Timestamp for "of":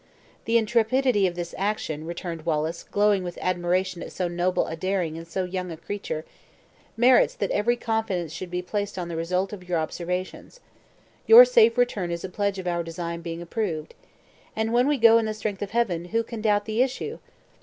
1.27-1.35, 9.53-9.69, 12.57-12.65, 15.61-15.69